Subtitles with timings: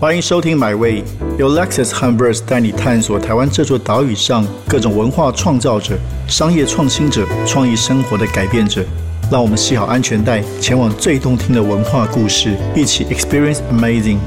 [0.00, 1.02] 欢迎收听《My Way》，
[1.40, 5.98] 由 Lexus 和 Verse 带你探索台湾这座岛屿上各种文化创造者、
[6.28, 8.86] 商业创新者、创意生活的改变者。
[9.28, 14.18] 让我们系好安全带，前往最动听的文化故事，一起 Experience Amazing。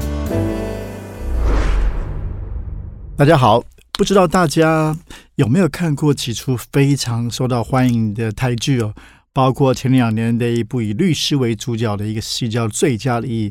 [3.16, 4.94] 大家好，不知道大家
[5.36, 8.92] 有没有看过几出非常受到欢迎的台剧哦？
[9.32, 13.50] 包括前两年的一部以律师为主角的一个戏叫《最佳利益》，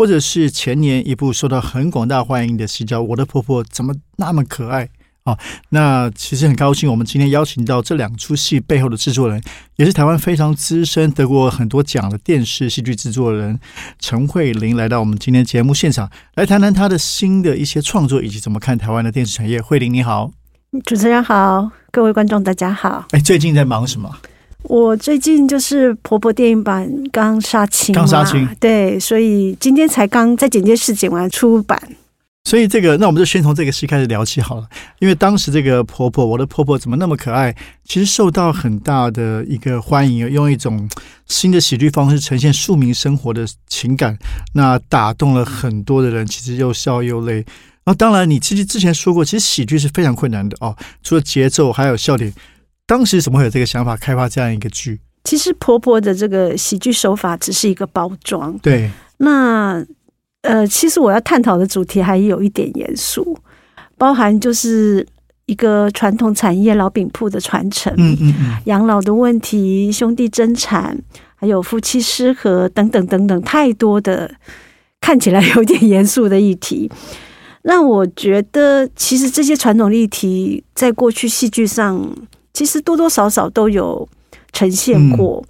[0.00, 4.86] 或者是前年一部受到很广大欢迎的戏叫《我的婆婆怎么那么可爱》
[5.24, 5.36] 啊。
[5.68, 9.42] 那其实很高兴，我们今天邀请到这两出戏背后的制作人，
[9.76, 13.60] 也是台湾非常资深、得过很多奖的电视戏剧制作人
[13.98, 19.60] 陈慧玲，来到我们今天节目现场，来谈谈她的新的一些创作，以及怎么看台湾的电视产业。
[19.60, 20.30] 慧玲你好，
[20.86, 23.04] 主持人好，各位观众大家好。
[23.10, 24.10] 哎，最近在忙什么？
[24.62, 31.80] 我最近就是婆婆电影版刚杀青，刚杀青，对，所以今天才刚在剪接室剪完出版。
[32.44, 34.66] 所以这个，那我们就先从这个戏开始聊起好了。
[34.98, 37.54] 因为当时这个婆婆，我的婆婆怎么那么可爱？
[37.84, 40.88] 其实受到很大的一个欢迎，用一种
[41.26, 44.18] 新的喜剧方式呈现庶民生活的情感，
[44.54, 47.44] 那打动了很多的人，其实又笑又泪。
[47.84, 52.32] 然后，当然你其实之前说过，其实喜剧是非常困难的哦，除了节奏，还有笑点。
[52.90, 54.98] 当时怎么会有这个想法开发这样一个剧？
[55.22, 58.58] 其实婆婆的这个喜剧手法只是一个包装。
[58.58, 59.80] 对，那
[60.42, 63.38] 呃，其实我要探讨的主题还有一点严肃，
[63.96, 65.06] 包含就是
[65.46, 70.98] 一个传统产业老饼铺的传承，嗯嗯嗯，养老的问题、兄弟争产，
[71.36, 74.28] 还有夫妻失和等等等等，太多的
[75.00, 76.90] 看起来有点严肃的议题。
[77.62, 82.12] 那我觉得，其实这些传统议题在过去戏剧上。
[82.52, 84.06] 其实多多少少都有
[84.52, 85.42] 呈现过，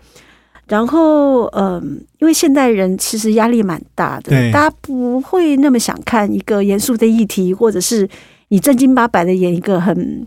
[0.67, 8.09] 然后嗯，因为现代人其实压力蛮大的，大家不会那么想看一个严肃的议题，或者是
[8.49, 10.27] 你正经八百的演一个很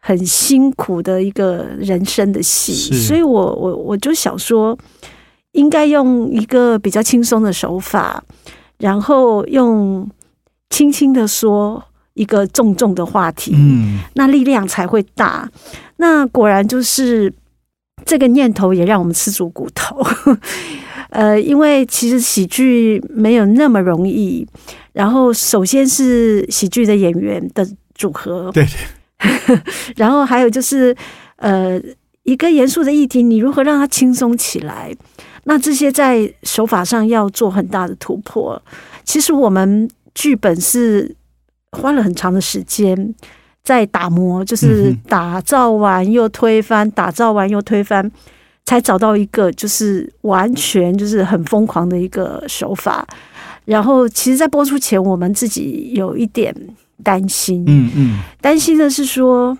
[0.00, 4.76] 很辛苦的一个人生的戏，所以我我我就想说，
[5.52, 8.22] 应该用一个比较轻松的手法，
[8.78, 10.10] 然后用
[10.70, 11.82] 轻轻的说。
[12.14, 15.50] 一个重重的话题，嗯，那力量才会大。
[15.96, 17.32] 那果然就是
[18.04, 20.00] 这个念头也让我们吃足骨头。
[21.10, 24.46] 呃，因为其实喜剧没有那么容易。
[24.92, 28.66] 然后，首先是喜剧的演员的组合，对。
[29.96, 30.94] 然后还有就是，
[31.36, 31.80] 呃，
[32.24, 34.92] 一个严肃的议题，你如何让它轻松起来？
[35.44, 38.60] 那这些在手法上要做很大的突破。
[39.04, 41.16] 其实我们剧本是。
[41.74, 43.14] 花了很长的时间
[43.62, 48.10] 在打磨，就是打造完又推翻，打造完又推翻，
[48.64, 53.06] 才找到一个就是完全就是很疯狂的一个手法。
[53.64, 56.54] 然后，其实，在播出前，我们自己有一点
[57.02, 59.56] 担心，嗯嗯，担心的是说，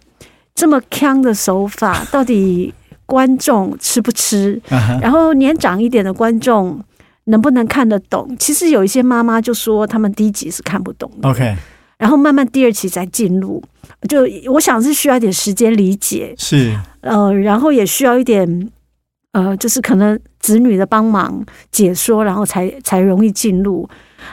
[0.54, 2.74] 这么强的手法，到底
[3.06, 4.60] 观众吃不吃？
[5.00, 6.78] 然后，年长一点的观众
[7.24, 8.36] 能不能看得懂？
[8.38, 11.30] 其实有一些妈妈就说，他们第一集是看不懂的。
[11.30, 11.56] OK。
[11.96, 13.62] 然后慢慢第二期再进入，
[14.08, 18.70] 就我想是需要一点时间理解，是呃，然后也需要一点
[19.32, 23.88] 呃，就是可能子女的帮忙解说，然后才才容易进入。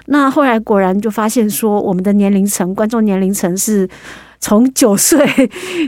[0.08, 3.88] 那后来果然就发现说，我们的年龄层观众年龄层是
[4.40, 5.20] 从九岁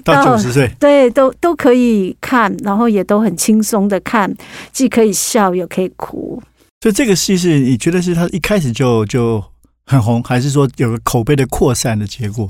[0.03, 4.33] 到九十岁，对，都都可以看，然后也都很轻松的看，
[4.71, 6.41] 既可以笑又可以哭。
[6.81, 9.43] 所以这个戏是你觉得是他一开始就就。
[9.85, 12.49] 很红，还是说有个口碑的扩散的结果？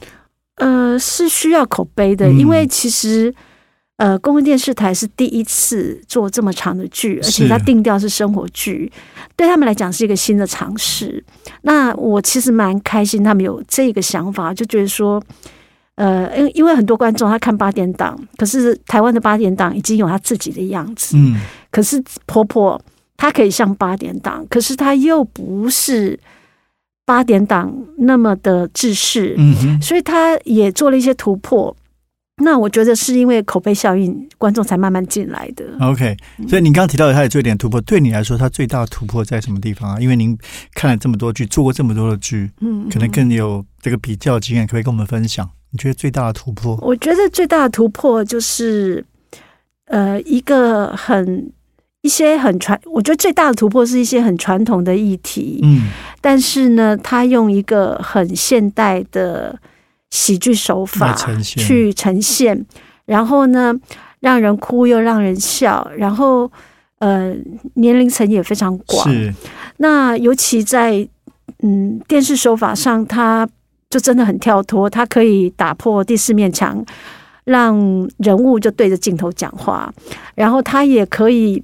[0.57, 3.33] 呃，是需要口碑的，因为其实
[3.97, 8.91] 呃，公共电视台是第一次做这么长的剧，而且它定调是生活剧，
[9.35, 11.23] 对他们来讲是一个新的尝试。
[11.63, 15.19] 那我其实蛮开心，他们有这个想法，就觉得说，
[15.95, 21.39] 呃，因因为很多观众他看八点档，可是台湾的八点档已经有他自己的样子，嗯，
[21.71, 22.79] 可是婆婆
[23.17, 26.19] 她可以像八点档，可是她又不是。
[27.05, 31.75] 八点档那么的制式，嗯所以他也做了一些突破。
[32.37, 35.65] 那我觉得是因为口碑效应，观众才慢慢进来的。
[35.79, 36.17] OK，
[36.47, 37.79] 所以您刚刚提到的，他也做一点突破。
[37.81, 39.99] 对你来说，他最大的突破在什么地方啊？
[39.99, 40.35] 因为您
[40.73, 45.47] 看了这么多剧，做过这么多的剧，嗯，可能更有这个比较经验，可不可以跟我们分享？
[45.69, 46.75] 你觉得最大的突破？
[46.81, 49.05] 我觉得最大的突破就是，
[49.85, 51.51] 呃，一个很。
[52.03, 55.87] 一些很传，我觉得最大的突破是一些很传统的议题，嗯，
[56.19, 59.57] 但是呢，他用一个很现代的
[60.11, 62.65] 喜剧手法去呈现，
[63.05, 63.73] 然后呢，
[64.19, 66.51] 让人哭又让人笑，然后
[66.99, 67.33] 呃，
[67.75, 69.09] 年龄层也非常广。
[69.09, 69.33] 是，
[69.77, 71.07] 那尤其在
[71.61, 73.47] 嗯，电视手法上，他
[73.89, 76.85] 就真的很跳脱，他可以打破第四面墙，
[77.45, 77.79] 让
[78.17, 79.93] 人物就对着镜头讲话，
[80.35, 81.63] 然后他也可以。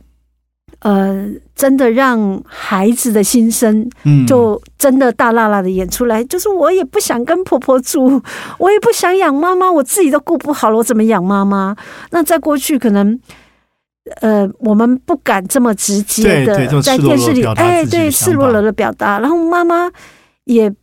[0.82, 6.24] 呃，真的让孩子的心声，嗯，就真的大辣辣的演出来。
[6.24, 8.22] 就是我也不想跟婆婆住，
[8.58, 11.76] 我也不想养妈妈，我自己都顾不好了，我怎么养妈妈？
[12.12, 13.20] 那在过去可能，
[14.22, 19.20] 呃，我们不敢这么直接的在电视里，哎，对，赤裸裸的表达。
[19.20, 19.92] 然后妈妈
[20.46, 20.74] 也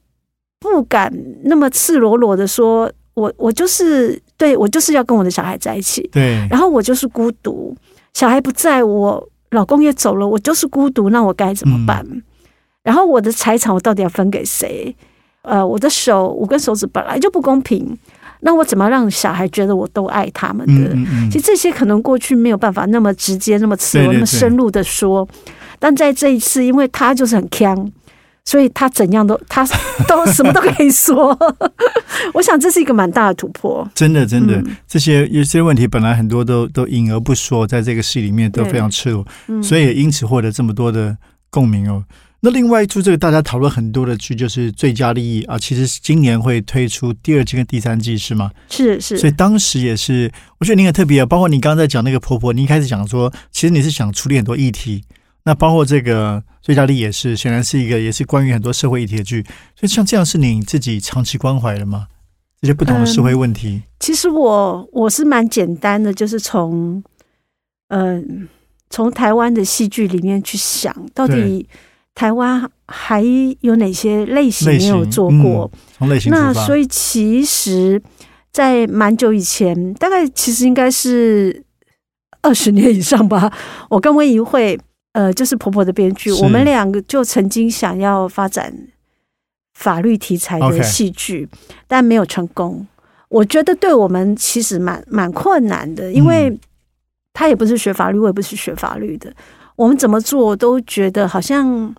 [0.60, 1.10] 不敢
[1.44, 7.74] 那么赤裸裸的说，我我就是对我就是要跟我的小孩在一起，对，然后我就是孤独，
[8.12, 9.26] 小孩不在我。
[9.56, 12.06] 老公也走了，我就是孤独，那我该怎么办？
[12.84, 14.94] 然后我的财产我到底要分给谁？
[15.42, 17.96] 呃，我的手五根手指本来就不公平，
[18.40, 20.94] 那我怎么让小孩觉得我都爱他们的？
[21.30, 25.26] 其实这些可能过去没有办法那么直接、那么赤裸、那么深入的说，
[25.78, 27.90] 但在这一次，因为他就是很强。
[28.46, 29.66] 所以他怎样都他
[30.08, 31.36] 都 什么都可以说，
[32.32, 33.86] 我想这是一个蛮大的突破。
[33.94, 39.26] 真的，真的，这些有些问题本来很多都都隐而不说，在这个戏里面都非常赤裸，
[39.62, 41.18] 所以也因此获得这么多的
[41.50, 42.04] 共鸣哦。
[42.40, 48.52] 那另外一出这个大家讨论很多的剧就是《最佳利益》啊，其实今年会推出第二季跟第三季是吗？
[48.70, 49.18] 是是。
[49.18, 55.02] 所以当时也是，我觉得你很特别，啊包括你刚刚在讲那个婆婆，你一开始讲说，其实你是想处理很多议题。
[55.46, 59.44] 那包括这个最佳利也是，显然是一个也是关于很多社会议题的剧，
[59.76, 62.08] 所以像这样是你自己长期关怀的吗？
[62.60, 63.82] 这些不同的社会问题。
[64.00, 67.00] 其实我我是蛮简单的，就是从
[67.90, 68.48] 嗯
[68.90, 71.68] 从台湾的戏剧里面去想，到底
[72.16, 73.22] 台湾还
[73.60, 75.70] 有哪些类型没有做过？
[75.96, 78.02] 从类型那所以其实，
[78.52, 81.62] 在蛮久以前，大概其实应该是
[82.42, 83.52] 二十年以上吧，
[83.90, 84.76] 我跟温怡会。
[85.16, 88.70] 呃，就是婆婆的编剧，我们两个就曾经想要发展
[89.72, 91.48] 法律题材的戏剧，
[91.88, 92.86] 但没有成功。
[93.30, 96.54] 我觉得对我们其实蛮蛮困难的，因为
[97.32, 99.32] 他也不是学法律，我也不是学法律的，
[99.76, 101.94] 我们怎么做都觉得好像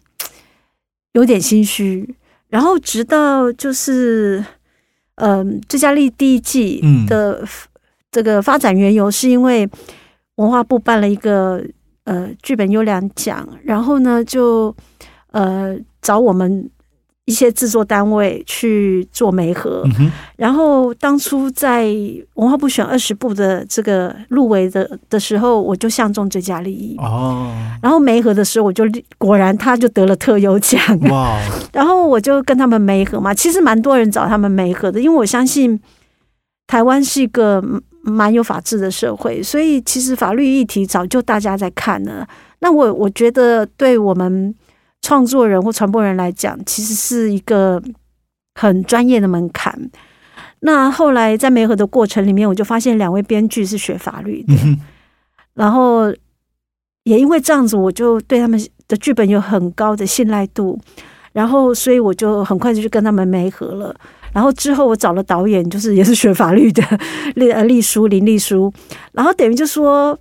[1.13, 2.15] 有点心虚。
[2.49, 4.45] 然后直到就是，
[5.15, 7.43] 嗯，最佳丽第一季的
[8.11, 9.67] 这个发展缘由，是因为
[10.35, 11.65] 文化部办了一个。
[12.07, 14.73] 呃，剧本优良奖，然后呢，就
[15.31, 16.69] 呃找我们
[17.25, 19.83] 一些制作单位去做媒合，
[20.37, 21.93] 然后当初在
[22.35, 27.51] 文化部选二十部的这个入围的的时候，我就相中最佳利益哦，
[27.81, 28.85] 然后媒合的时候，我就
[29.17, 30.79] 果然他就得了特优奖。
[31.09, 31.37] 哇，
[31.73, 35.77] 然后我就跟他们媒合嘛，其实蛮多人找他们媒合的，因为我相信
[36.67, 37.61] 台湾是一个。
[38.07, 42.27] 蛮有法治的社会，所以其实法律议题早就大家在看了。
[42.59, 44.55] 那我我觉得，对我们
[45.01, 47.81] 创作人或传播人来讲，其实是一个
[48.55, 49.91] 很专业的门槛。
[50.61, 54.53] 那后来在媒合的过程里面，我就发现两位编剧是学法律的，
[55.53, 56.09] 然后
[57.03, 60.79] 也因为这样子，我就对他们的剧本有很高的信赖度，
[61.33, 63.95] 然后所以我就很快就去跟他们媒合了。
[64.37, 66.83] 然后之后我找了导演，就是也是学法律的，
[67.33, 68.71] 丽呃丽书林丽书，
[69.11, 70.15] 然后等于就说，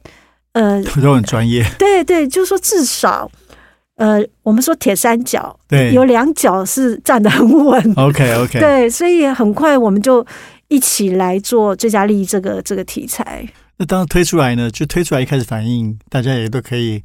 [0.53, 1.63] 呃，都很专业。
[1.79, 3.31] 对对，就是说至少，
[3.97, 7.93] 呃，我们说铁三角，对，有两脚是站得很稳。
[7.95, 8.57] OK OK。
[8.59, 10.27] 对，所以很快我们就
[10.69, 13.47] 一起来做最佳利益这个这个题材。
[13.77, 17.03] 那当推出来呢，就推出来一开始反应，大家也都可以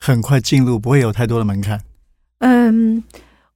[0.00, 1.80] 很快进入，不会有太多的门槛。
[2.40, 3.04] 嗯，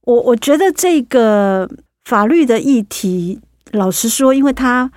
[0.03, 1.69] 我我觉得这个。
[2.05, 3.39] 法律的议题，
[3.71, 4.91] 老实说，因为它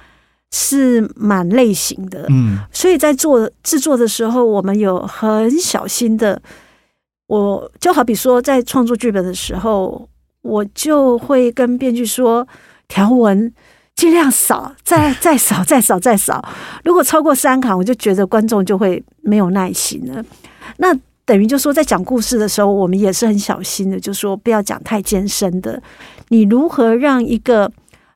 [0.50, 6.40] 是蛮类型的，嗯，所以在做制作的时候，我们有很小心的。
[7.28, 10.08] 我就好比说，在创作剧本的时候，
[10.42, 12.46] 我就会跟编剧说，
[12.86, 13.52] 条文
[13.96, 16.48] 尽量少，再 再少，再少，再少。
[16.84, 20.24] 如果超过三行，我就觉得观众就会没有耐心了。
[20.76, 25.82] 那等于就说，在讲故事的时候，我们也是很小心的，就说不要讲太艰深的。
[26.28, 27.70] 你如何让一个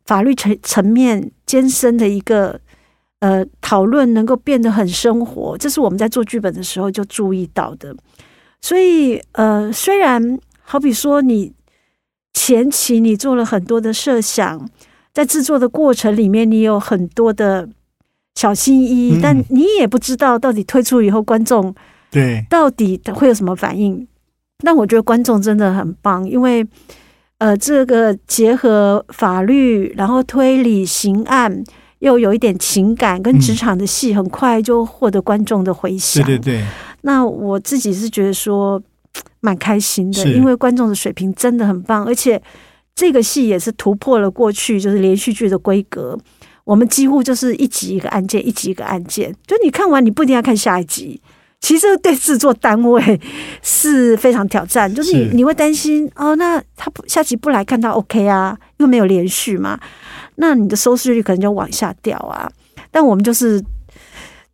[0.05, 2.61] 法律层层面艰深的一个
[3.21, 5.57] 呃讨论能够变得很生活？
[5.57, 7.95] 这是我们在做剧本的时候就注意到的。
[8.61, 11.53] 所以呃，虽然好比说你
[12.35, 14.69] 前期你做了很多的设想，
[15.13, 17.69] 在制作的过程里面你有很多的
[18.35, 21.73] 小心翼翼，但你也不知道到底推出以后观众
[22.11, 24.07] 对到底会有什么反应。
[24.59, 26.67] 但我觉得观众真的很棒，因为。
[27.41, 31.65] 呃，这个结合法律，然后推理刑案，
[32.01, 36.23] 又有一点情感跟职场的戏，很快就获得观众的回响。
[36.23, 36.65] 对对对。
[37.01, 38.79] 那我自己是觉得说，
[39.41, 42.41] 蛮开心的，因为观众的水平真的很棒，而且
[42.95, 46.19] 这个戏也是突破了过去就是连续剧的规格。
[46.65, 51.19] 我们几乎就是一集一个案件，一集一个案件，就你看完你不一定要看下一集。
[51.61, 53.21] 其实对制作单位
[53.63, 59.79] 是非常挑战，就是你你会担心哦，那他不下集不来看到 OK 啊，因为没有连续嘛，
[60.37, 62.51] 那你的收视率可能就往下掉啊。
[62.91, 63.63] 但我们就是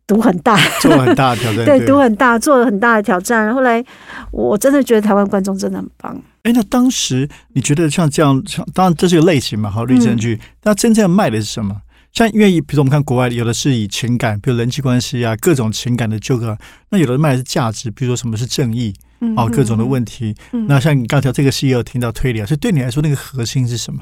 [0.05, 1.63] 赌很大，做很大的挑战。
[1.65, 3.53] 对，赌很大，做了很大的挑战。
[3.55, 3.83] 后来
[4.31, 6.21] 我真的觉得台湾观众真的很棒。
[6.43, 11.75] 哎，那当时你觉得像这样，像当然这是个类型嘛，好律政嗯剧，那真正卖的是什么？
[12.17, 16.57] 像因为比如说我们看国外有的是以情感，比如人际关系啊，各种情感的纠葛，
[16.89, 20.35] 那有的卖的是价值，比如说什么是正义嗯啊，各种的问题。
[20.51, 23.99] 嗯那像你刚才这个戏也有听到推理啊，所以对你来说那个核心是什么？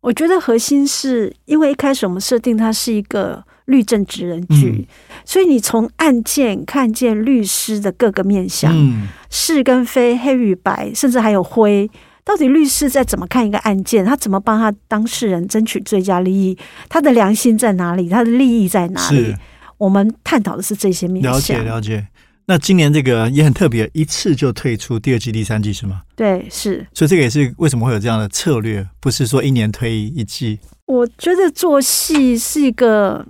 [0.00, 4.88] 我觉得核心是因为一开始我们设定它是一个律政职人剧，
[5.26, 11.90] 所以你从案件看见律师的各个面相，嗯，是跟非、黑与白，甚至还有灰。
[12.28, 14.04] 到底律师在怎么看一个案件？
[14.04, 16.58] 他怎么帮他当事人争取最佳利益？
[16.86, 18.06] 他的良心在哪里？
[18.06, 19.34] 他的利益在哪里？
[19.78, 21.56] 我们探讨的是这些面了解。
[21.62, 22.06] 了解。
[22.44, 26.02] 那今年这个也很特别，一次就退出第二季、第三季是吗？
[26.14, 30.58] 对，是所以这个也是为什么会有这样的策略，不是说一年推一季。
[30.84, 33.26] 我觉得做戏是一个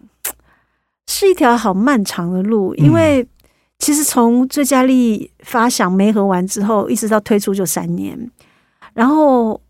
[1.07, 3.25] 是一条好漫长的路，嗯因为
[3.79, 8.29] 其实从最佳利益发想没合完之后，一直到推出就三年，
[8.99, 9.61] 然后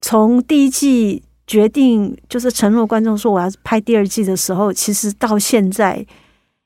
[0.00, 6.02] 从第一季决定就是承诺观众说我要拍第二季的时候，其实到现在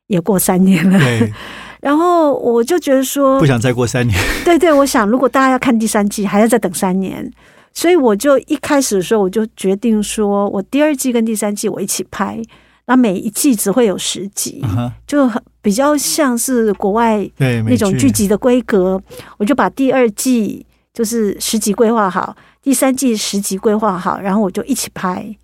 [0.06, 0.96] 也过三年了。
[1.00, 1.32] 对，
[1.82, 4.16] 然后我就觉得说不，想再过三年。
[4.46, 7.28] 对对，我想如果大家要看第三季，还要再等三年，
[7.74, 12.40] 所以我就一开始的时候我就决定说，我第二季跟第三季我一起拍，
[12.86, 14.62] 那每一季只会有十集，
[15.08, 19.02] 就很比较像是国外，那种美剧集的规格，
[19.38, 25.36] 我就把第二季就是十集规划好，第三季十集规划好，然后我就一起拍。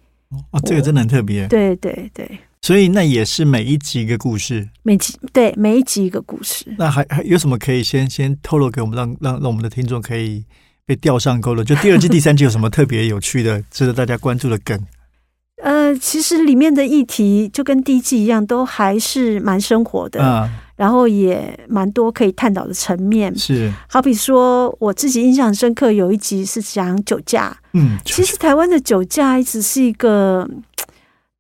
[0.51, 1.47] 哦，这个真的很特别。
[1.47, 4.69] 对对对，所以那也是每一集一个故事。
[4.83, 6.67] 每集对每一集一个故事。
[6.77, 10.45] 那还还有什么可以先先透露给我们，让让让我们的听众可以
[10.85, 11.65] 被钓上钩了？
[11.65, 14.79] 就第二季、第三季有什么特别有趣的、值得大家关注的梗？
[15.63, 20.23] 呃，其实里面的议题就跟第一季一样，都还是蛮生活的。
[20.23, 27.57] 啊，然后也蛮多可以探讨的层面，是，好比说我自己印象深刻，有一集是讲酒驾。
[27.73, 30.63] 嗯，其实台湾的酒驾一直是一个嗯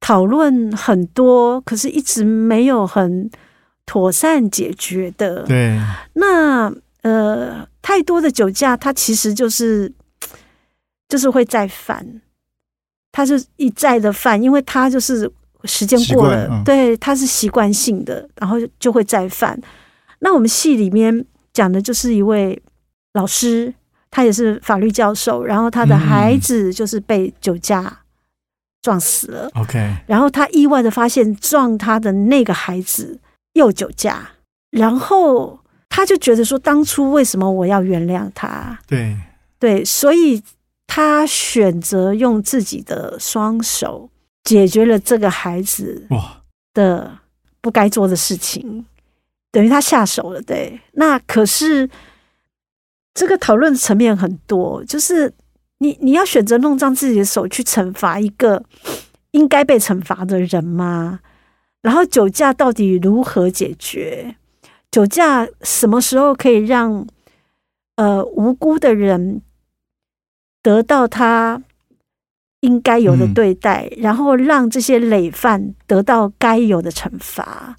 [0.01, 3.31] 讨论很多，可是一直没有很
[3.85, 5.43] 妥善解决的。
[5.45, 5.79] 对，
[6.15, 9.93] 那呃，太多的酒驾，它其实就是
[11.09, 12.21] 就是会再犯，
[13.13, 15.31] 它是一再的犯，因为它就是
[15.67, 19.61] 时间过了，嗯对，他是习惯性的，然后就会再犯。
[20.21, 22.63] 那我们戏里面讲的就是一位
[23.15, 23.75] 老师，
[24.11, 28.01] 他也是法律教授，然后他的嗯孩子就是被酒驾
[28.83, 33.19] 撞死了，OK，然后他意外的发现撞他的那个孩子
[33.55, 34.31] 又酒驾，
[34.71, 35.59] 然后
[35.89, 38.79] 他就觉得说，当初为什么我要原谅他？
[38.87, 39.17] 对，
[39.59, 40.43] 对，所以
[40.87, 44.09] 他选择用自己的双手
[44.47, 47.19] 解决了这个孩子哇，的
[47.61, 48.87] 不该做的事情，
[49.51, 50.41] 等于他下手了。
[50.41, 51.91] 对，那可是
[53.13, 55.35] 这个讨论层面很多，就是
[55.79, 58.63] 你你要选择弄脏自己的手去惩罚一个
[59.33, 61.19] 应该被惩罚的人吗？
[61.83, 64.37] 然后酒驾到底如何解决？
[64.93, 67.05] 酒驾什么时候可以让
[67.97, 69.43] 呃无辜的人
[70.63, 71.63] 得到他
[72.61, 77.77] 应该有的嗯对待，然后让这些累犯得到该有的惩罚？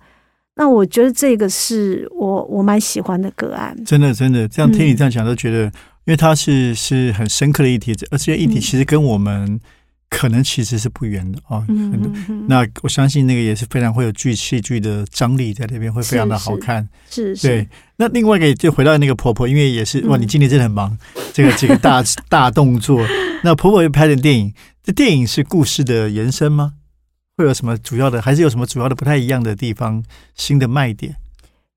[0.56, 3.76] 那我觉得这个是我我蛮喜欢的个案。
[3.86, 5.72] 真的真的，这样听你嗯这样讲，都觉得，因
[6.06, 9.60] 为它是是很深刻的议题，而且议题嗯其实跟我们
[10.10, 11.66] 可能其实是不远的哦。
[11.68, 16.88] 嗯那我相信那个也是非常会有剧戏剧的张力在那边，会非常的好看。
[17.10, 20.98] 是是对，那另外一个就回到那个婆婆，因为也是哇，嗯你今年真的很忙，
[21.34, 23.06] 这个这个大大动作。
[23.44, 26.74] 那婆婆又拍的电影，这电影是故事的延伸吗？
[27.38, 30.04] 会有什么主要的，还是有什么主要的不太一样的地方，
[30.36, 31.16] 新的卖点？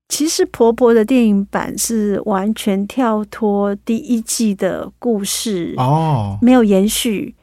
[0.09, 7.35] 其实婆婆的电影版是完全跳脱第一季的故事，哦，没有延续，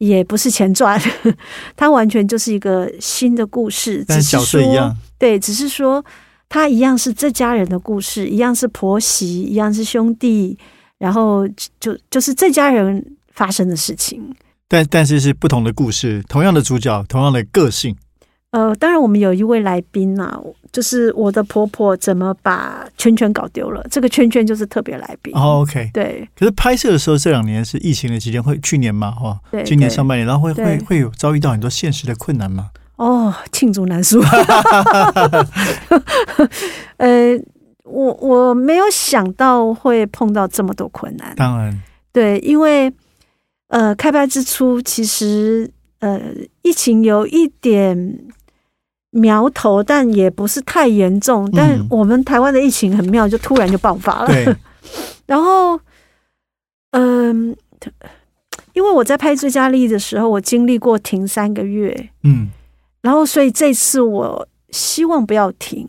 [0.00, 0.98] 也不是前传，
[1.76, 6.02] 它完全就是一个新的故事，只是但是角色一说样，对，只是说
[6.48, 10.58] 它一样是这家人的故事，一样是婆媳，一样是兄弟，
[10.96, 11.46] 然后
[11.78, 14.34] 就就是这家人发生的事情。
[14.66, 17.94] 但但是是不同的故事，同样的主角，同样的个性。
[18.52, 20.40] 呃，当然我们有一位来宾呐、
[20.72, 25.32] 就是我的婆婆怎么把圈圈搞丢了，这个圈圈就是特别来宾。
[25.36, 25.88] 哦，OK。
[25.92, 32.70] 对可是拍摄的时候，这两年是疫情的期间，会去年嘛，哈，对，今年上半年，然后会对会会有遭遇到很多现实的困难吗？
[32.96, 34.20] 哦，罄竹难书。
[36.98, 37.38] 呃，
[37.84, 41.32] 我我没有想到会碰到这么多困难。
[41.36, 41.80] 当然，
[42.12, 42.92] 对，因为
[43.68, 46.20] 呃，开拍之初其实呃，
[46.62, 48.18] 疫情有一点
[49.10, 51.50] 苗头，但也不是太严重。
[51.52, 54.56] 但嗯我们台湾的疫情很妙，就突然就爆发了。
[55.26, 55.78] 然后，
[56.92, 57.56] 嗯、
[58.72, 62.48] 因为我在拍《最佳利益》的时候，我经历过停三个月，嗯，
[63.02, 65.88] 然后所以这次我希望不要停，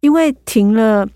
[0.00, 1.06] 因为停了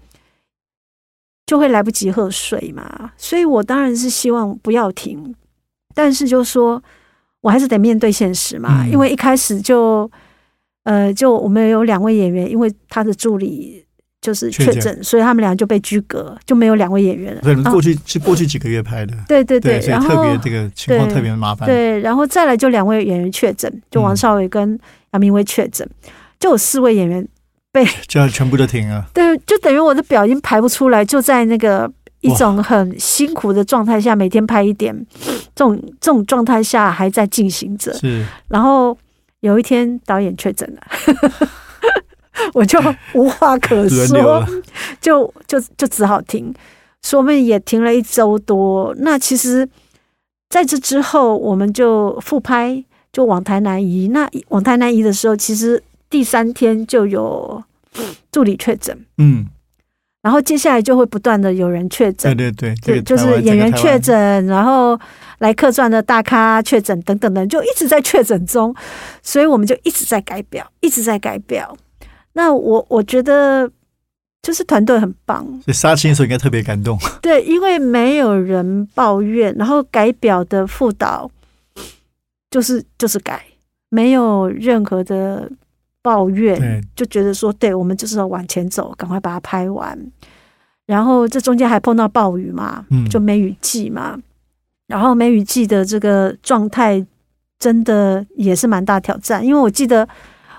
[1.47, 5.35] 就会来不及喝水嘛，所以我当然是希望不要停，
[5.95, 6.83] 但是就说
[7.41, 10.11] 我还是得面对现实嘛，嗯因为一开始就
[10.89, 13.85] 呃，就我们有两位演员，因为他的助理。
[14.21, 17.41] 就是确确诊诊，所以他们俩就被拘格，就没有两位演员了。
[17.41, 21.69] 所以你们啊过去是过去几个月拍的，对对对，然后特别这个情况特别麻烦。
[21.69, 24.77] 对，然后再来就两位演员确诊，就王嗯少伟跟
[25.13, 25.89] 杨明威确诊，
[26.41, 27.27] 就有四位演员
[27.71, 29.07] 被 就要全部都停了。
[29.15, 31.89] 对，就等于我的表已经排不出来，就在那个
[32.21, 34.93] 一种很辛苦的状态下，每天拍一点，
[35.55, 37.95] 这种这种状态下还在进行着。
[37.95, 38.99] 是，然后
[39.41, 40.83] 有一天导演确诊了，
[42.55, 42.81] 我就
[43.15, 44.45] 无话可说，，
[45.01, 46.53] 就就就只好停。
[47.03, 48.95] 所以我们也停了一周多。
[48.99, 49.69] 那其实
[50.49, 54.09] 在这之后，我们就复拍，就往台南移。
[54.09, 55.81] 那往台南移的时候，其实
[56.11, 57.63] 第三天就有
[58.33, 58.99] 助理确诊。
[59.19, 59.47] 嗯，
[60.29, 65.01] 然后接下来就会不断的有人确对诊，对对，对，就是演员确诊，然后
[65.39, 68.75] 来客串的大咖确诊等等的，就一直在确诊中，
[69.23, 71.75] 所以我们就一直在改表，一直在改表。
[72.35, 73.71] 那我我觉得
[74.43, 76.99] 就是团队很棒，所以杀青的时候应该特别感动。
[77.23, 81.31] 对，因为没有人抱怨，然后改表的副导
[82.51, 83.43] 就是就是改，
[83.89, 85.51] 没有任何的
[86.03, 89.99] 抱怨，对，就觉得说，对我们就是要往前走，赶快把它拍完。
[90.87, 93.07] 然后这中间还碰到暴雨嘛，嗯。
[93.09, 94.19] 就梅雨季嘛，
[94.87, 97.05] 然后梅雨季的这个状态
[97.59, 100.09] 真的也是蛮大挑战，因为我记得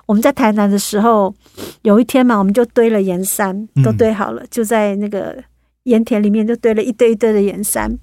[0.05, 1.33] 我们在台南的时候，
[1.81, 3.83] 有一天嘛，我们就堆了盐山，嗯。
[3.83, 5.43] 都堆好了，就在那个
[5.83, 7.97] 盐田里面就堆了一堆一堆的盐山，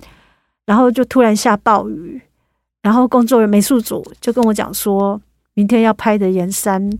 [0.64, 2.20] 然后就突然下暴雨，
[2.82, 5.20] 然后工作人员美术组就跟我讲说，
[5.54, 6.90] 明天要拍的盐山，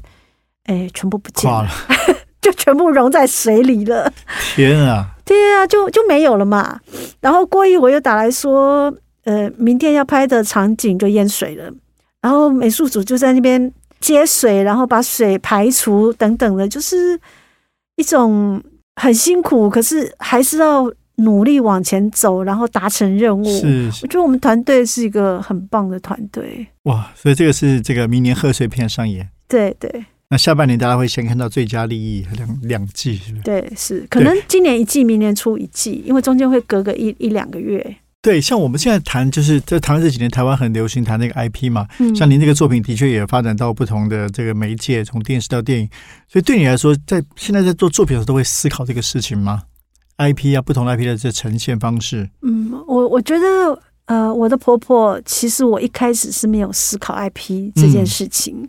[0.67, 1.71] 哎，全部不见了，了，
[2.41, 4.13] 就全部融在水里了。
[4.55, 5.09] 天啊！
[5.25, 6.79] 对啊，就就没有了嘛。
[7.21, 11.69] 然后过一会又打来说，呃，明天要拍的场景就淹水了，
[12.23, 17.19] 然后美术组就在那边接水，然后把水排除等等的，就是
[17.97, 18.63] 一种
[19.01, 23.45] 很辛苦，可是还是要努力往前走，然后达成任务。
[23.45, 26.67] 是是我觉得我们团队是一个很棒的团队。
[26.85, 29.29] 哇，所以这个是这个明年贺岁片上演。
[29.49, 33.43] 对对那下半年大家会先看到《最佳利益》两两季，是不是？
[33.43, 37.97] 对，是可能今年一季，明年出一季，因为中间会隔个一一两个月。
[38.21, 41.87] 对，像我们现在谈，就是在台湾这几年，台湾很流行谈那个 IP 嘛。
[42.01, 45.89] 嗯，像您这个作品，的确也发展到不同的这个媒介，从电视到电影。
[46.29, 49.62] 所以对你来说，在现在在做作品的时候，都会思考这个事情吗
[50.19, 58.69] ？IP 啊，不同 IP 的这呈现方式，嗯，我我觉得，呃，我的婆婆其实我一开始是没有思考 IP 这件事情，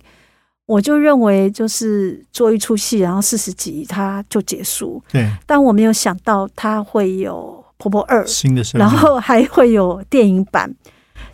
[0.68, 10.76] 我就认为就是做一出戏，然后四十集它就结束，对，但我没有想到它会有婆婆二，新的然后还会有电影版，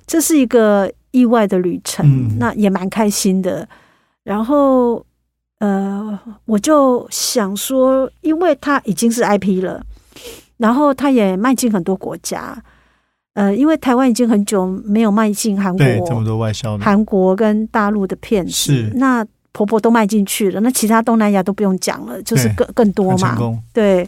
[0.06, 3.68] 这是一个意外的旅程，嗯那也蛮开心的。
[4.24, 5.04] 然后，
[5.60, 9.84] 呃，我就想说，因为它已经是 IP 了，
[10.58, 12.64] 然后它也迈进很多国家，
[13.34, 23.38] 呃，因为台湾已经很久没有迈进韩对这么国、多外销的，韩国跟大陆的片子，是那婆婆都迈进去了，那其他东南亚都不用讲了，就是更更多嘛。
[23.72, 24.08] 对，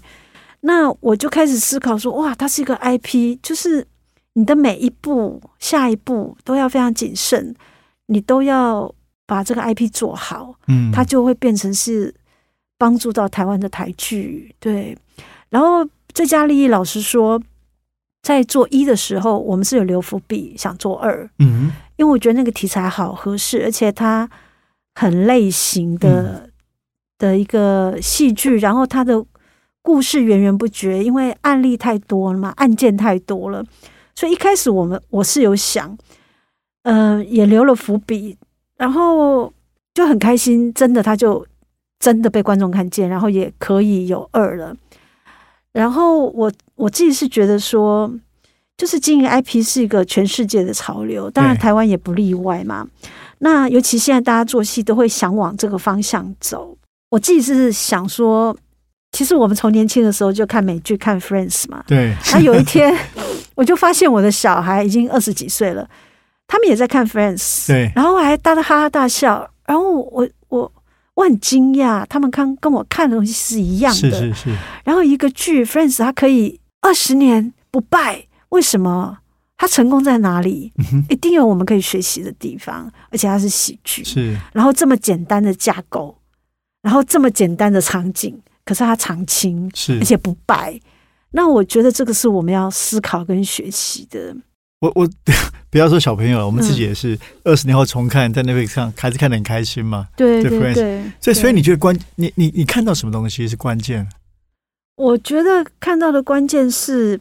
[0.61, 3.85] 那我就开始思考说，哇，它是一个 IP，就是
[4.33, 7.55] 你的每一步、下一步都要非常谨慎，
[8.07, 8.93] 你都要
[9.25, 12.13] 把这个 IP 做好，嗯，它就会变成是
[12.77, 14.53] 帮助到台湾的台剧。
[14.59, 14.97] 对，
[15.49, 17.41] 然后最佳利益老师说，
[18.25, 24.27] 在做一的时候，我们是有留伏笔，想做二，嗯，因为我觉得那个题材好合适，而且它
[24.95, 26.49] 很类型的、
[27.19, 29.23] 的一个戏剧，然后它的
[29.83, 33.63] 故事源源不绝，因为案例太多了嘛，案件太多了，
[34.15, 35.95] 所以一开始我们我是有想，
[36.81, 38.35] 嗯、也留了伏笔，
[38.77, 39.53] 然后
[39.93, 41.45] 就很开心，真的他就
[41.99, 44.75] 真的被观众看见，然后也可以有二了。
[45.75, 48.09] 然后我我自己是觉得说，
[48.77, 52.87] 就是经营 IP 是一个全世界的潮流，当然台湾也不例外嘛。
[53.39, 56.77] 那尤其现在大家做戏都会想往这个方向走。
[57.09, 58.55] 我自己是想说，
[59.11, 61.83] 其实我们从年轻的时候就看美剧、看 Friends 嘛。
[61.85, 62.97] 对，然后有一天，
[63.55, 65.87] 我就发现我的小孩已经二十几岁了，
[66.47, 70.71] 他们也在看 Friends，对然后还哈哈大笑，然后我我
[71.15, 73.99] 我很惊讶，他们看跟我看的东西是一样的。
[73.99, 79.17] 是是是，然后一个剧 Friends 它可以二十年不败，为什么？
[79.57, 80.73] 它成功在哪里？
[80.77, 86.17] 嗯，一定有我们可以学习的地方，而且它是喜剧，是然后这么简单的架构，
[86.81, 90.77] 然后这么简单的场景，可是它常青，是而，且不败。
[91.31, 94.35] 那我觉得这个是我们要思考跟学习的。
[94.79, 95.09] 我我
[95.71, 100.07] 不要说小朋友了，我们自己嗯也是二十年后重看，在 Netflix 上还是看得很开心嘛。
[100.15, 104.07] 对对对所以，所以你觉得关你你你看到什么东西是关键？
[104.97, 107.19] 我觉得看到的关键是，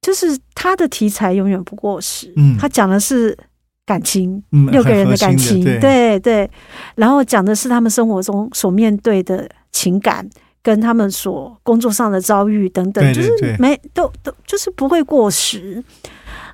[0.00, 2.32] 就是他的题材永远不过时。
[2.36, 3.36] 嗯他讲的是
[3.84, 6.50] 感情，嗯，六个人的感情，对对对，
[6.94, 10.28] 然后讲的是他们生活中所面对的情感，
[10.62, 15.82] 跟他们所工作上的遭遇等等，对对对就是没都都就是不会过时。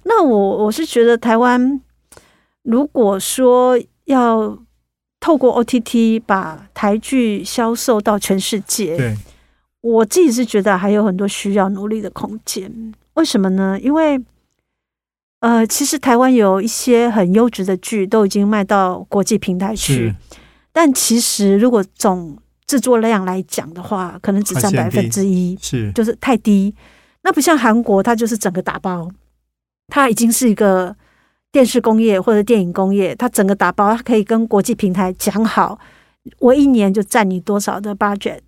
[0.08, 1.80] 那我我是觉得台湾，
[2.62, 4.56] 如果说要
[5.18, 9.16] 透过 OTT 把台剧销售到全世界，对，
[9.80, 12.94] 我自己是觉得还有很多需要努力的空间。
[13.14, 13.78] 为什么呢？
[13.80, 14.20] 因为
[15.40, 20.14] 呃，其实台湾有一些很优质的剧都已经卖到国际平台去，
[20.72, 26.74] 但其实如果总制作量来讲的话，可能只占百分之一，是，就是太低。
[27.22, 29.10] 那不像韩国，它就是整个打包，
[29.88, 30.94] 它已经是一个
[31.52, 35.78] 电视工业或者电影工业，它整个打包，它可以跟国际平台讲好，
[36.38, 38.40] 我一年就占你多少的 budget，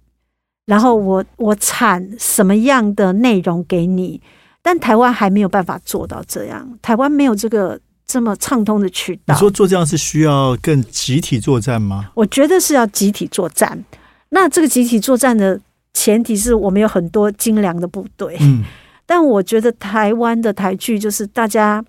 [0.66, 4.20] 然后我我产什么样的内容给你。
[4.60, 9.38] 但台湾还没有办法做到这样，台湾没有这个这么畅通的渠道你道。
[9.38, 12.10] 说做这样是需要更集体作战吗？
[12.14, 13.82] 我觉得是要集体作战。
[14.30, 15.58] 那这个集体作战的
[15.94, 18.36] 前提是我们有很多精良的部队。
[18.40, 18.62] 嗯，
[19.08, 21.82] 但我觉得台湾的台剧就是大家，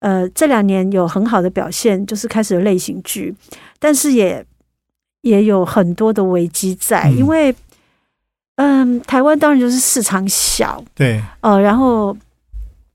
[0.00, 3.32] 呃，这两年有很好的表现，就是开始有类型剧，
[3.78, 4.44] 但是也
[5.20, 7.16] 也有很多的危机在，嗯。
[7.18, 7.54] 因为，
[8.56, 12.16] 嗯，台湾当然就是市场小，对，呃，然后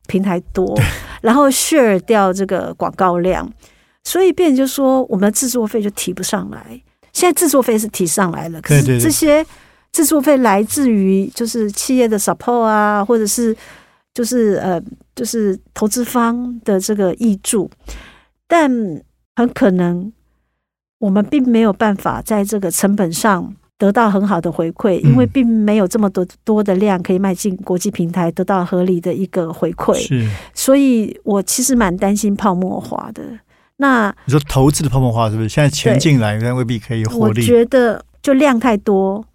[0.07, 0.77] 平台多，
[1.21, 3.49] 然后 share 掉这个广告量，
[4.03, 6.81] 所以变就说我们的制作费就提不上来。
[7.13, 8.99] 现在制作费是提上来了，可对对对。
[8.99, 9.45] 是这些
[9.95, 13.55] 制作费来自于就是企业的 support 啊，或者是
[14.13, 14.81] 就是呃
[15.15, 17.71] 就是投资方的这个益助，
[18.45, 18.69] 但
[19.37, 20.11] 很可能
[20.99, 29.93] 我们并没有办法在这个成本上得到很好的回馈，因为嗯并没有这么多多的量可以卖进国际平台，得到合理的一个回馈。
[29.95, 30.29] 是。
[30.53, 33.23] 所以我其实蛮担心泡沫化的。
[33.77, 35.47] 那你说投资的泡沫化是不是？
[35.47, 37.41] 现在钱对进来，但未必可以活我力。
[37.45, 39.25] 觉得就量太多，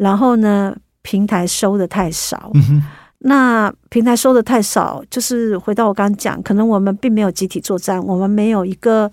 [0.00, 2.50] 然后呢，平台收的太少。
[2.54, 2.82] 嗯，
[3.18, 9.10] 那平台收的太少，就是回到我刚刚讲，可能我们并没有集体作战，我们没有一个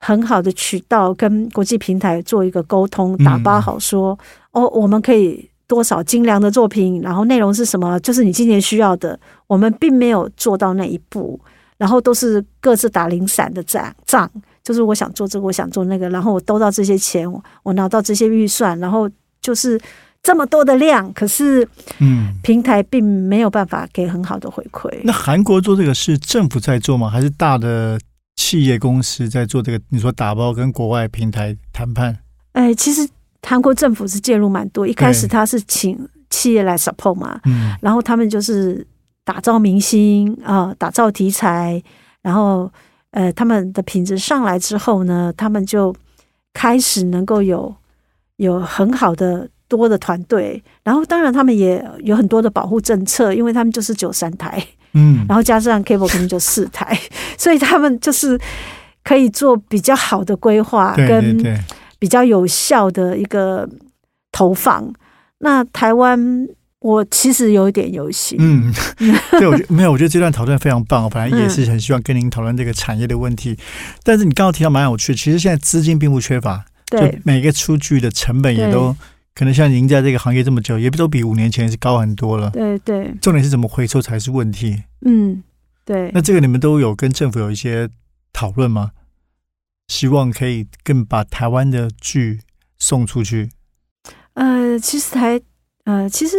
[0.00, 4.18] 很好的渠道跟国际平台做一个沟通，嗯打包好说、
[4.50, 11.40] 哦，我们可以多少精良的作品，然后内容是什么，就是你今年需要的，我们并没有做到那一步，
[11.78, 14.30] 然后都是各自打零散的账账，
[14.62, 19.08] 就是我想做这个，我想做那个，然后我兜到这些钱，我我拿到这些预算，然后
[19.42, 19.78] 就是
[20.22, 22.28] 这么多的量，可是嗯。
[22.42, 24.90] 平台并没有办法给很好的回馈。
[25.04, 27.08] 那韩国做这个是政府在做吗？
[27.08, 27.96] 还是大的
[28.34, 29.80] 企业公司在做这个？
[29.90, 32.18] 你说打包跟国外平台谈判？
[32.50, 33.08] 哎，其实
[33.46, 35.96] 韩国政府是介入蛮多，一开始他是请
[36.30, 38.84] 企业来 support 嘛，嗯，然后他们就是
[39.24, 41.80] 打造明星啊、打造题材，
[42.22, 42.68] 然后
[43.12, 45.94] 呃，他们的品质上来之后呢，他们就
[46.52, 47.72] 开始能够有
[48.42, 54.62] 有很好的多的团队，然后当然他们也有很多的保护政策，因为他们就是九三台，
[54.94, 56.98] 嗯，然后加上 cable 可能就四台，
[57.38, 58.38] 所以他们就是
[59.04, 61.56] 可以做比较好的规划跟对，
[61.98, 63.68] 比较有效的一个
[64.32, 64.92] 投放。
[65.38, 66.46] 那台湾，
[66.80, 68.36] 我其实有一点忧心。
[68.40, 68.72] 嗯，
[69.38, 71.04] 对，我觉得没有，我觉得这段讨论非常棒。
[71.04, 73.56] 我本来也是很希望跟您讨论这个产业的问题，
[74.02, 78.94] 但是你刚刚提到蛮有趣，其实现在资金并不缺乏，就对每个出剧的成本也都
[79.34, 82.50] 可能像您在这个行业这么久，也都比五年前是高很多了。
[82.50, 84.82] 对对，重点是怎么回收才是问题。
[85.04, 85.42] 嗯，
[85.84, 86.20] 对那。
[86.20, 87.88] 这个你们都有跟政府有一些
[88.32, 88.90] 讨论吗？
[89.88, 92.40] 希望可以更把台湾的剧
[92.78, 93.50] 送出去？
[94.34, 95.40] 呃，其实台
[95.84, 96.36] 呃，其实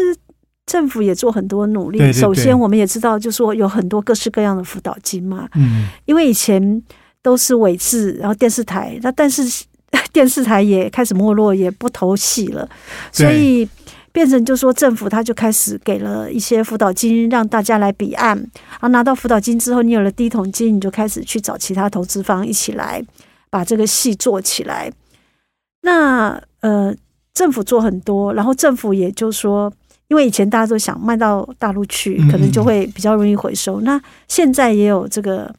[0.66, 1.98] 政府也做很多努力。
[1.98, 6.82] 对对对首先，我们也知道，就说有很多各式各样的辅导金嘛，嗯，因为以前
[7.22, 9.44] 都是委制，然后电视台，那但是
[10.12, 12.68] 电视台也开始没落，也不投戏了，
[13.12, 13.68] 所以
[14.12, 18.38] 变成就说政府他就开始给了一些辅导金，让大家来彼岸。
[18.38, 23.04] 然后拿到辅导金之后，你有了第一桶金，你就开始去找其他投资方一起来
[23.50, 24.92] 把这个戏做起来。
[25.82, 26.94] 那呃，
[27.34, 29.72] 政府做很多，然后政府也就说。
[30.10, 33.82] 因为以前大家都想卖到大陆去嗯，可能就会比较容易回收。
[33.82, 35.52] 那现在也有这个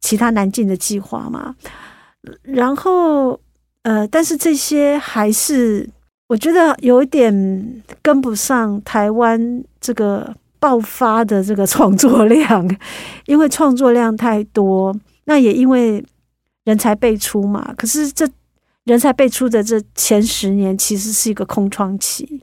[0.00, 1.54] 其他南进的计划嘛。
[2.42, 3.38] 然后
[3.82, 5.88] 呃，但是这些还是
[6.28, 12.68] 我觉得有一点跟不上台湾这个爆发的这个 创作量，
[13.26, 16.04] 因为创作量太多，那也因为
[16.64, 17.72] 人才辈出嘛。
[17.76, 18.28] 可是这
[18.84, 22.42] 人才辈出的这前十年，其实是一个空窗期。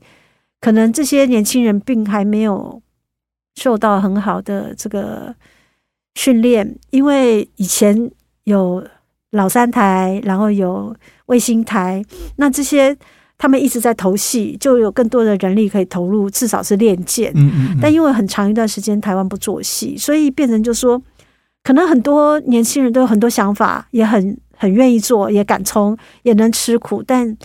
[0.60, 2.82] 可能这些年轻人并还没有
[3.56, 5.34] 受到很好的这个
[6.14, 8.10] 训练，因为以前
[8.44, 8.84] 有
[9.32, 10.94] 老三台，然后有
[11.26, 12.02] 卫星台，
[12.36, 12.96] 那这些
[13.38, 17.32] 他们一直在投戏，就有更多的人力可以投入，至少是练剑。
[17.34, 21.00] 嗯嗯，但因为很长一段时间台湾不做戏，所以变成就说，
[21.62, 27.36] 可能很多年轻人都有很多想法，也很很愿意做，也敢冲，也能吃苦，但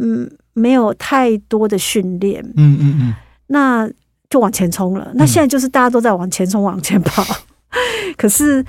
[0.00, 0.30] 嗯。
[0.54, 3.14] 没有太多的训练，嗯嗯嗯，
[3.46, 3.88] 那
[4.28, 5.10] 就往前冲了。
[5.14, 7.24] 那现在就是大家都在往前冲、往前跑，
[8.18, 8.62] 可是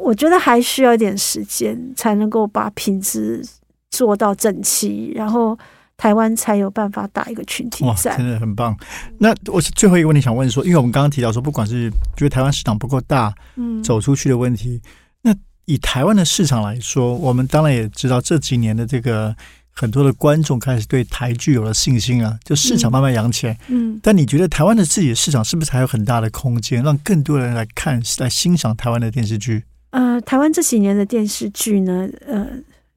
[0.00, 3.46] 我觉得还需要一点时间，才能够把品质
[3.90, 5.58] 做到整齐，然后
[5.96, 8.16] 台湾才有办法打一个群体战。
[8.16, 8.76] 真的很棒。
[9.18, 14.80] 那我最后一个问题想问说，因为我们刚刚提到说，不管是觉得台湾市场不够大，嗯，走出去的问题，
[15.22, 15.34] 那
[15.66, 19.36] 以台湾的市场来说，我们当然也知道这几年的这个。
[19.72, 23.56] 很多的观众开始对台剧有了信心啊，就市场慢慢扬起来。
[23.68, 29.62] 嗯，但你觉得台湾的自己的市场是不是还有很大的空间，让更多人来看、来欣赏台湾的电视剧？
[29.90, 32.46] 呃，台湾这几年的电视剧呢，呃，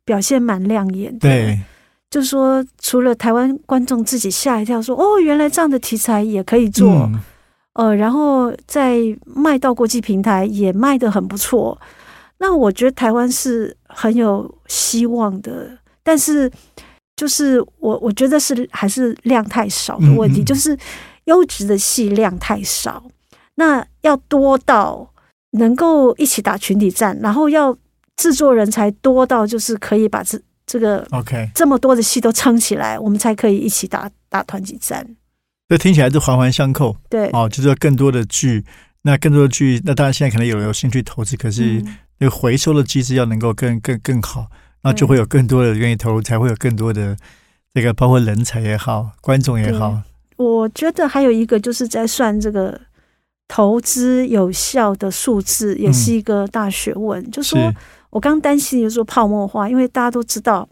[0.06, 1.20] 表现蛮亮眼的。
[1.20, 1.60] 对，
[2.10, 7.20] 就是说，除了台湾观众自己吓一跳，说哦，原来这样的题材也可以做，嗯、
[7.74, 11.80] 呃，然后在卖到国际平台也卖得很不错。
[12.38, 15.78] 那我觉得台湾是很有希望的。
[16.04, 16.52] 但是，
[17.16, 20.78] 就是我我觉得是还是量太少的问题，嗯嗯、就是
[21.26, 23.02] 优质的戏量太少。
[23.56, 25.08] 那要多到
[25.54, 27.76] 能够一起打群体战，然后要
[28.16, 35.06] 制作人才多到就是可以把这这个 OK 这么多的戏都撑起来，我们才可以一起打打团体战。
[35.70, 36.96] 这听起来是环环相扣。
[37.10, 38.64] 对，哦，就是说更多的剧，
[39.02, 41.84] 那更多的剧，那当然现在可能有有兴趣投资，可是
[42.20, 44.48] 那个回收的机制要能够更更更好。
[44.86, 47.16] 那就会有更多的愿意投入，才会有更多的
[47.74, 50.02] 这个，包括人才也好，观众也好。
[50.36, 52.78] 我觉得还有一个就是在算这个
[53.54, 57.22] 投资有效的数字，也是一个大学问。
[57.22, 57.72] 嗯、就说
[58.10, 60.68] 我刚担心就是说泡沫化，因为大家都知道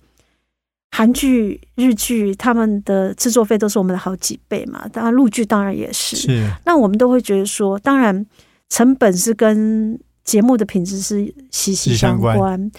[0.89, 6.15] 韩剧、日剧他们的制作费都是我们的好几倍嘛，当然陆剧当然也是。
[6.15, 8.25] 是，那我们都会觉得说，当然
[8.69, 12.71] 成本是跟节目的品质是息息相关。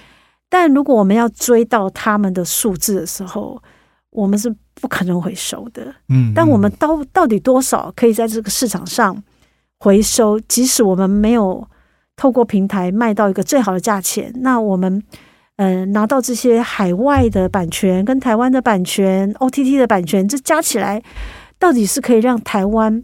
[0.51, 3.63] 但如果我们要追到他们的数字的时候，
[4.11, 5.95] 我们是不可能回收的。
[6.09, 9.17] 嗯，但我们到到底多少可以在这个市场上
[9.83, 10.39] 回收？
[10.47, 11.67] 即使我们没有
[12.15, 15.03] 透过平台卖到一个最好的价钱，那我们
[15.57, 21.03] 呃拿到这些海外的版权、跟台湾的版权、OTT 的版权，这加起来
[21.59, 23.03] 到底是可以让台湾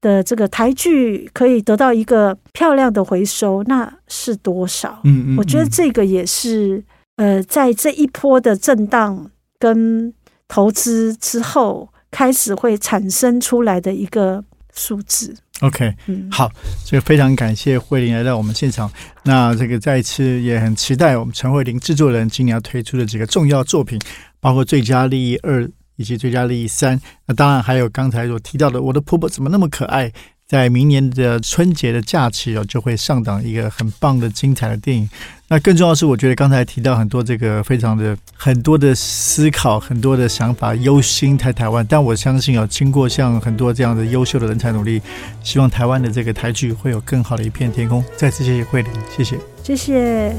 [0.00, 3.64] 的这个台剧可以得到一个漂亮的回收？
[3.64, 5.00] 那是多少？
[5.02, 6.84] 嗯嗯，我觉得这个也是
[7.16, 10.14] 呃，在这一波的震荡跟
[10.46, 15.34] 投资之后，开始会产生出来的一个数字。
[15.60, 16.50] OK，嗯，好，
[16.84, 18.90] 所以非常感谢慧玲来到我们现场。
[19.24, 23.98] 那这个再一次也很期待我们陈慧玲制作人今年要推出的几个重要作品，
[24.40, 25.62] 包括《最佳利益二》
[25.96, 26.98] 以及《最佳利益三》。
[27.26, 30.08] 那当然还有刚才所提到的《我的婆婆怎么那么可爱》。
[30.46, 35.08] 在明年的春节的假期哦，就会上档一个很棒的、精彩的电影。
[35.52, 41.84] 那更重要的是，我觉得刚才提到很多这个非常的很多的思考、很多的想法，忧心在台湾。
[41.90, 45.02] 但我相信啊，经过像很多这样的优秀的人才努力，
[45.42, 48.04] 希望台湾的这个台剧会有更好的一片天空。
[48.16, 50.32] 再次谢谢慧玲，谢谢，谢谢。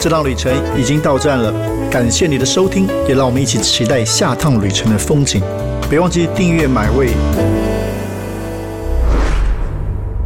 [0.00, 1.52] 这趟旅程已经到站了，
[1.90, 5.42] 感谢你的收听，也让我们一起期待下趟旅程的风景。
[5.90, 7.10] 别忘记订阅买位。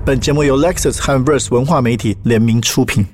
[0.07, 3.05] 本节目由 Lexus 和 Verse 文化媒体联名出品。